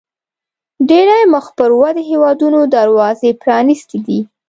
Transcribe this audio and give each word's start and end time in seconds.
ډېری 0.89 1.21
مخ 1.33 1.45
پر 1.57 1.71
ودې 1.79 2.03
هیوادونو 2.11 2.59
دروازې 2.75 3.29
پرانیستې 3.41 3.97
دي. 4.05 4.19